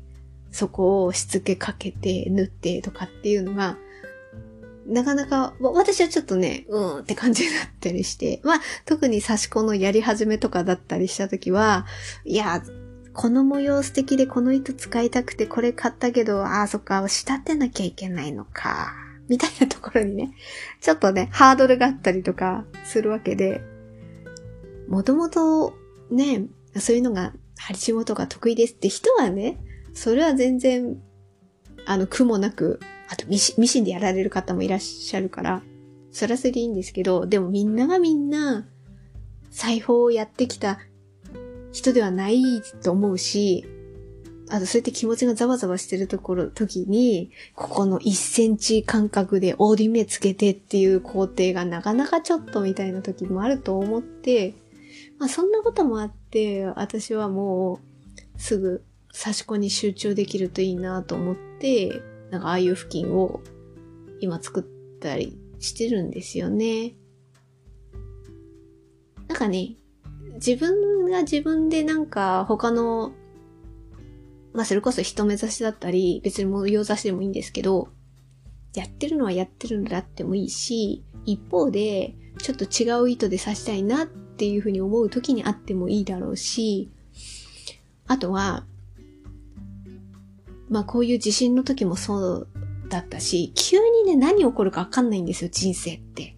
[0.51, 3.77] そこをしつけかけて縫ってとかっていうのが、
[4.87, 11.85] なかなか、私はちょっとね、うんって感じになったりして、まあ、特に差し子のやり始めとかだったりしたときは、
[12.23, 12.61] いや、
[13.13, 18.93] この模様素敵でこの糸使いたくてこれ買ったけど、ああ、そっか、仕立てなきゃいけないのか、
[19.27, 20.33] みたいなところにね、
[20.81, 23.61] ちょっとね、ハードルがあったりとかするわけで、
[24.87, 25.73] もともと
[26.11, 26.45] ね、
[26.77, 29.59] そういうのが、針仕事が得意ですって人はね、
[29.93, 30.97] それは全然、
[31.85, 35.61] あの、苦もなくあとミシミシンでやられる方もいらっしゃるから、
[36.11, 38.65] それはそれでいいんですけど、でもみんながみんな、
[39.51, 40.79] 裁縫をやってきた
[41.71, 43.65] 人ではないと思うし、
[44.49, 54.53] あとそうやって気持ちがざわざわしてるところ、時に、ここの1センチ間隔で折り目つけてっていう工程がなかなかちょっとみたいな時もあると思って、
[55.19, 57.79] まあそんなこともあってて、私はも
[58.35, 63.39] うすぐ差し子に集中できるといいなと思って、なんかああいう付近を
[64.19, 66.95] 今作ったりしてるんですよね。
[69.29, 69.77] なんかね、
[70.33, 73.13] 自分が自分でなんか他の、
[74.53, 77.87] まあそれこそ人目指しだったり、別に模様差しでもいいんですけど、
[78.73, 86.89] やってるのはやってるんだってもいいし、一方で、ちょっと違う糸で刺したいなってていうふうに思う時にあってもいいだろうし、
[88.07, 88.65] あとは、
[90.69, 92.47] まあこういう地震の時もそう
[92.89, 96.35] だったし、急にね、何起こるかわかんないんですよ、人生って。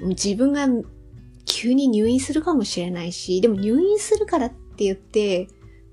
[0.00, 0.66] 自分が
[1.46, 5.48] 急に入院するかもしれないし、でも入院するからって言って、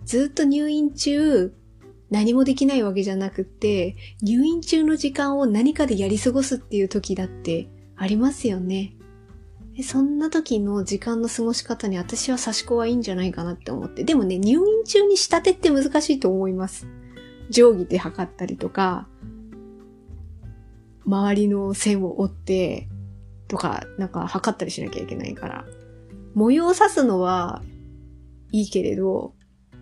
[0.06, 1.54] ずっと入院中、
[2.10, 8.95] 何もできないわけじゃなくって、入院中の時間を何かでやり過ごすっていう時だってありますよね。
[9.84, 14.03] そんな時の時間の過ごし方に私は差し子はいいんじゃないかなって思って。
[14.03, 16.88] でもね、入院中に仕立てって難しいと思います。
[17.49, 19.07] 定規で測ったりとか、
[21.05, 22.88] 周りの線を折って、
[23.47, 25.65] とか、なんか測ったりしなきゃいけないから。
[26.34, 27.62] 模様を刺すのは
[28.51, 29.34] いいけれど、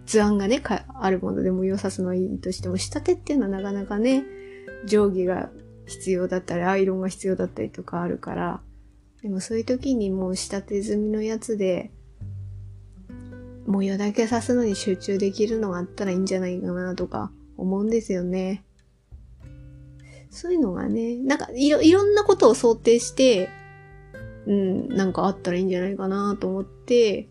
[0.05, 0.61] 図案がね、
[0.99, 4.23] あるもので模様を刺すのはいいとしても、仕立てっていうのはなかなかね、
[4.87, 5.49] 定規が
[5.85, 8.61] 必要だったり、アイロンが必要だったりとかあるから、
[9.21, 11.91] でもそういう時にもう仕立て済みのやつで、
[13.67, 18.63] 模様だけ刺すのに集中できるのがあったらいいんじゃないかなとか思うんですよね。
[20.31, 23.49] そういうのがね、なんかいろ、いろんなことを想定して、
[24.47, 27.27] うん、なんかあったらいいんじゃないかなと思って、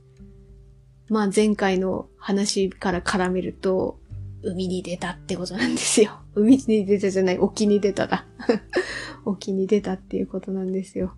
[1.09, 3.99] まあ前回の話から絡めると、
[4.43, 6.21] 海に出たってことなんですよ。
[6.35, 8.27] 海に出たじゃない、沖に出ただ。
[9.25, 11.15] 沖に出たっていうことなんですよ。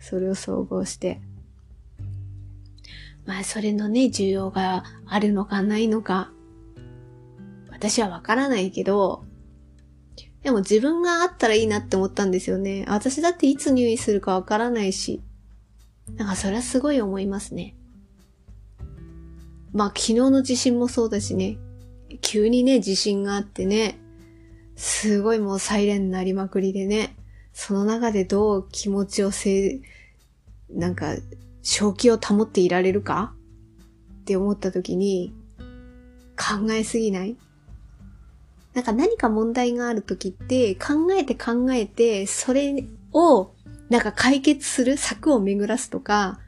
[0.00, 1.20] それを総合して。
[3.26, 6.32] まあ、それのね、需要があるのかないのか、
[7.70, 9.24] 私はわからないけど、
[10.42, 12.84] でも自分があったらいいなって思ったんですよね。
[12.88, 15.20] 私だっていつ入院するかわからないし。
[16.16, 17.76] なんかそれはすごい思いますね。
[19.72, 21.58] まあ昨日の地震もそうだしね。
[22.22, 23.98] 急にね、地震があってね。
[24.74, 27.17] すごいもうサイレンになりまくりでね。
[27.60, 29.80] その中でどう気持ちをせ、
[30.70, 31.16] なんか、
[31.60, 33.34] 正気を保っていられるか？
[34.20, 35.34] って思った時に、
[36.36, 37.36] 考えすぎない？
[38.74, 43.50] なんか何か問題がある時って、考えて考えて、それを、
[43.90, 46.38] なんか解決する策を巡らすとか、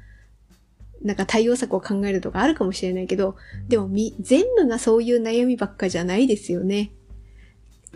[1.03, 3.35] なんか対応策を考えるとかあるかもしれないけど、
[3.67, 6.93] でもみ、全部がそういう悩みばっかじゃないですよね。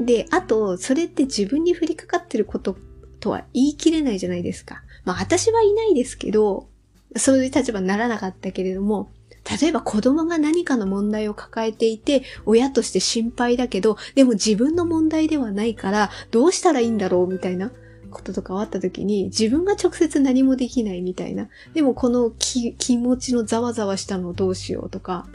[0.00, 2.76] で、あと、それって自分に降りかかってること
[3.24, 4.82] とは言い切れないじゃないですか。
[5.06, 6.68] まあ私はいないですけど、
[7.16, 9.08] そういう立場にならなかったけれども、
[9.60, 17.72] 例えば子供が何かの問題を抱えていて、親として心配だけど、でも自分の問題ではないから、どうしたらいいんだろうみたいな
[18.10, 21.48] こととかあった時に、自分が直接何もできないみたいな。
[21.72, 25.26] でもこの気持ちのざわざわしたのをどうしようとか、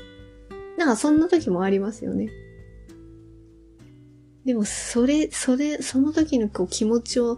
[0.77, 2.29] なんかそんな時もありますよね。
[4.45, 7.37] でもそれ、それ、その時のこう気持ちを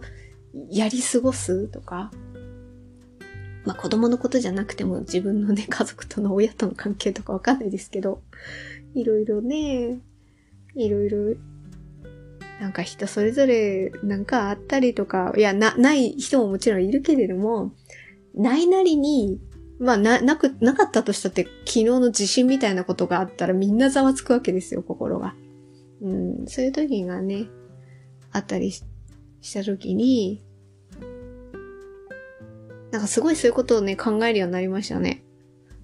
[0.70, 2.10] やり過ごすとか、
[3.64, 8.22] まあ子供のことじゃなくても自分のね、家族との親との関係とかわかんないですけど、
[8.94, 10.00] いろいろね、
[10.74, 11.34] いろいろ、
[12.60, 17.72] なんか人それぞれなんかあったりとか、いや、な、ない人ももちろんいるけれども、
[18.34, 19.40] ないなりに、
[19.78, 25.34] まあな、なく、なかったとしたって昨日の地震みたいなことがあったらみんなざわつくわけですよ、心が。
[26.02, 27.46] うん、そういう時がね、
[28.32, 28.84] あったりし
[29.42, 30.42] した時に、
[32.90, 35.22] なんかすごいそういうことをね、考えるようになりましたね。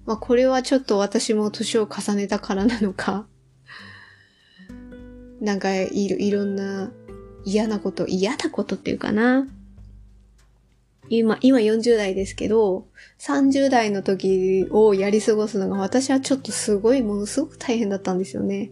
[0.05, 3.27] まあこれはちょっと私も年を重ねたからなのか、
[5.41, 6.91] なんかいろ、いろんな
[7.45, 9.47] 嫌なこと、嫌なことっていうかな。
[11.09, 18.71] 今、今40代ですけど、30代の時をやり過ごすのが私はちょっとすごい、ものすごく大変だったんですよね。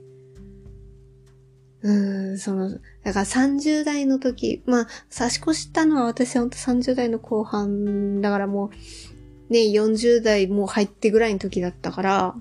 [1.83, 1.91] う
[2.33, 2.71] ん、その、
[3.03, 8.71] だから30代の時、まあ、差し越したのは私は本当30代の後半、だからも
[9.49, 12.35] う、ね、40代もう入ってぐらいの時だったから、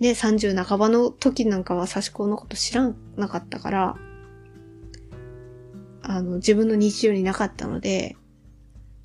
[0.00, 3.96] ね、30半ばの時なんかは差し子のこと知らなかったから、
[6.02, 8.16] あの、自分の日常になかったので、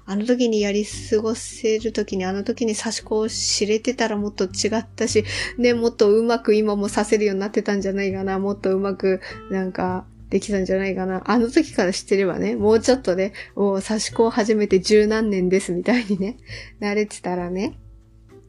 [0.10, 5.24] あの時にやり過ごせる時に、あの時に差し子を知れてたらもっと違ったし、
[5.60, 8.39] ね、もっとうまく今もさせるようになってたんじゃないかな。
[8.39, 11.22] もっとうまく、なんか、できたんじゃないかな。
[11.26, 16.38] あの時から知ってればね、もうちょっとね、もう差し子を始めて十何年ですみたいにね、
[16.82, 17.78] 慣れてたらね、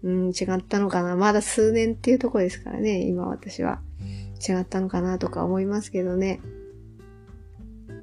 [0.02, 1.14] うん、違ったのかな。
[1.14, 3.82] まだ数年っていうとこですからね、今私は。
[4.48, 6.40] 違ったのかなとか思いますけどね。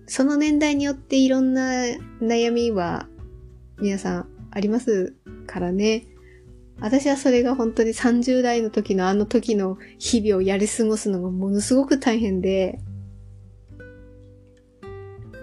[0.06, 1.82] その年代によっていろんな
[2.22, 3.08] 悩みは
[3.80, 5.16] 皆さんあります
[5.46, 6.06] からね。
[6.80, 12.80] 私はそれが本当に30代の時のあの時の日々をやり過ごすのがものすごく大変で、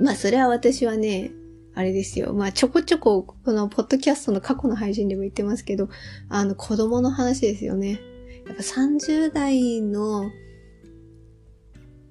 [0.00, 1.32] まあそれは私はね、
[1.74, 2.34] あれですよ。
[2.34, 5.88] まあちょこちょここのポッドキャストの過去の配信でも言ってますけど、
[6.28, 8.00] あの子供の話ですよね。
[8.46, 10.30] やっぱ30代の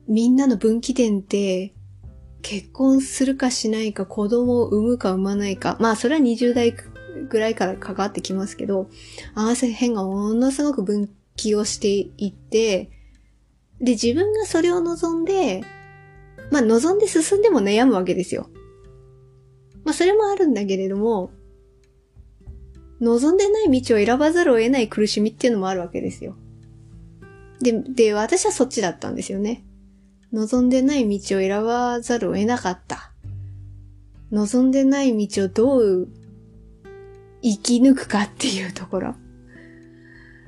[0.07, 1.72] みんなの分岐点って
[2.43, 5.77] 結婚するかしないか子供を産むか産まないか。
[5.79, 6.75] まあそれは20代
[7.29, 8.89] ぐらいから関わってきますけど、
[9.33, 11.87] 合わせ変がものすごく分岐をして
[12.17, 12.91] いって、
[13.79, 15.63] で、自分がそれを望んで、
[16.51, 18.49] まあ望んで進んでも悩むわけですよ。
[19.85, 21.31] まあそれもあるんだけれども、
[22.99, 26.35] 望んでない道を選ばざるを得ない苦しみっていうのもあるわけですよ。
[27.61, 29.63] で、で、私はそっちだったんですよね。
[30.33, 33.11] 望んでない道を選ばざるを得なかった。
[34.31, 36.07] 望んでない道をどう
[37.43, 39.15] 生き抜くかっていうところ。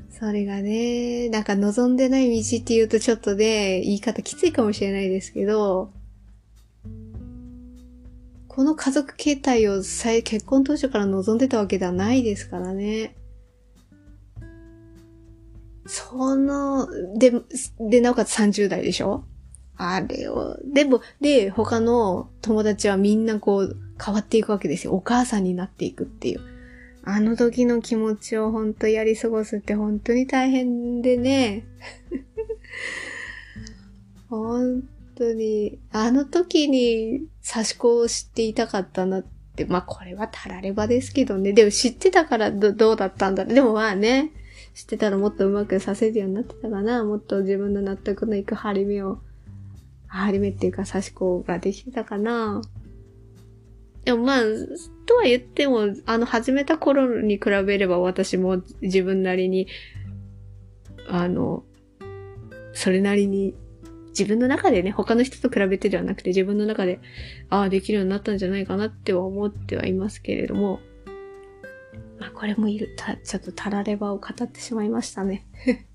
[0.09, 5.91] それがね、なんか望んでない道って言うとちょっとね、言い方きついかもしれないですけど、
[8.47, 13.15] この家族形態を結婚当初から望んでたわけではないですからね。
[15.85, 16.87] その、
[17.19, 17.31] で、
[17.79, 19.25] で、なおかつ30代でしょ？
[19.77, 24.93] あれを、でも、で、他の友達はみんなこう変わっていくわけですよ。
[24.93, 26.41] お母さんになっていくっていう。
[27.03, 31.65] あの時の気持ちを本当やり過ごすって本当に大変でね。
[34.29, 34.83] 本
[35.15, 41.53] 当に、あの時に差し子を知っていたかったなって、まあこれはたらればですけどね。
[41.53, 44.31] でも知ってたからどどうだったんだろうでもまあね、
[44.73, 47.03] 知ってたらもっとうまくさせるようになってたかな。
[47.03, 49.19] もっと自分の納得のいく張り目を、
[50.07, 52.61] 張り目っていうか差し子ができてたかな。
[54.05, 54.41] でもまあ、
[55.07, 59.67] とは言っても、あの、始めた頃に比べれば私も自分なりに、
[61.09, 61.63] あの、
[62.73, 63.55] それなりに、
[64.09, 66.99] 自分の中でね、他の人と比べてではなくて自分の中で、
[67.49, 70.79] ああ、できるようになったんじゃないかなっては思ってはいますけれども、
[72.19, 75.45] まあこれもいる、た、ちょっとたらればを語ってしまいましたね。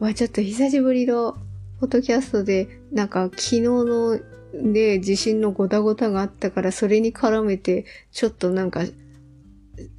[0.00, 1.36] まあちょっと久しぶりの、
[1.84, 4.18] ポッドキャストで、なんか昨日の
[4.54, 8.84] で地震のごたごたがあったからそれに絡めてちょっとなんか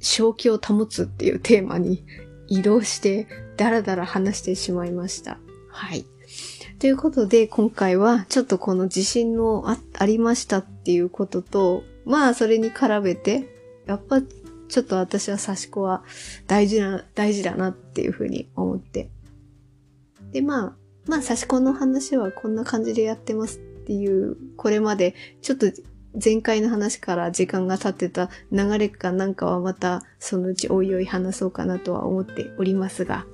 [0.00, 2.04] 正気を保つっていうテーマに
[2.48, 5.38] 移動してダラダラ話してしまいました。
[5.68, 6.04] はい。
[6.80, 13.46] ということで今回はちょっとこの地震のあありましたっていうこととまあそれに絡めて
[13.86, 16.02] やっぱちょっと私は刺し子は
[16.48, 19.08] 大事な、大事だなっていうふうに思って。
[20.32, 25.66] でまあ、まあ刺し子の話はこんな感じでやってますっていう、これまでちょっと
[26.22, 33.26] 前回の話から時間が経ってた流れかなんかはまたそのうちおいおい話そうかなとは思っておりますが、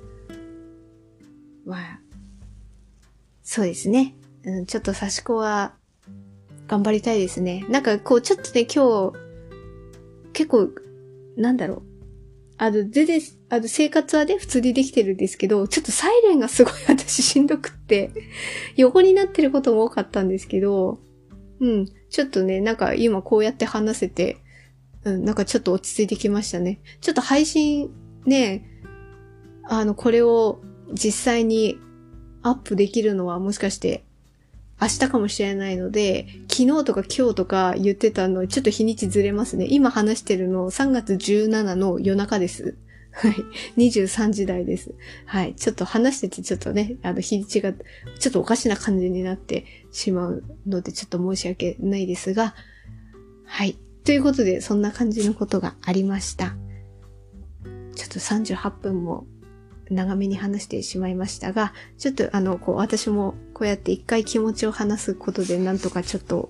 [1.65, 1.99] まあ、
[3.41, 4.15] そうですね。
[4.43, 5.73] うん、ちょっと刺し子は
[6.67, 7.65] 頑張りたいですね。
[7.69, 9.17] なんかこうちょっとね今日
[10.33, 10.69] 結構
[11.37, 11.92] なんだろう。
[12.63, 18.11] あの、全然、あの、生活はね、普通にできてるんですけど、ちょっとサイレンがすごい私しんどくって、
[18.77, 21.01] 横になってることも多かったんですけど、
[21.59, 24.37] うん、ちょっとね、なんか今こうやって話せて、
[25.03, 26.79] うん、なんかちょっと落ち着いてきましたね。
[27.01, 27.89] ちょっと配信
[28.25, 28.65] ね、
[29.65, 30.61] あの、これを
[30.93, 31.79] 実際に
[32.43, 34.05] アップできるのはもしかして
[34.83, 39.65] 明日かもしれないので、昨日とか今日とか言ってたの、ちょっと日にちずれますね。
[39.69, 42.75] 今話してるの3月17の夜中です。
[43.13, 43.35] はい。
[43.77, 44.93] 23時台です。
[45.25, 45.55] はい。
[45.55, 47.71] ちょっと話しててちょっとね、あの日にちが
[48.19, 52.53] ちょっとおかしな感じになってしまうのでちょっと申し訳ないですが、
[53.45, 53.77] はい。
[54.03, 56.55] ということで、そんな感じのことがありました。
[57.95, 59.27] ちょっと38分も
[59.93, 66.49] 長めに話してしまいましたが、ちょっとあの、こう、私もこうやって一回気持ちを話すことで、なんとかちょっと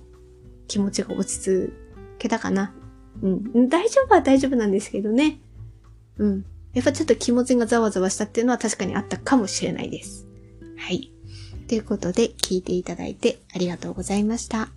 [0.68, 1.72] 気持ちが落ち着
[2.18, 2.74] けたかな。
[3.22, 3.68] うん。
[3.68, 5.38] 大丈夫は大丈夫なんですけどね。
[6.18, 6.44] うん。
[6.72, 10.26] やっぱちょっと気持ちがざわざわしたっていうのは確かにあったかもしれないです。
[10.76, 11.12] はい。
[11.68, 14.68] ということで、聞いていただいてありがとうございました。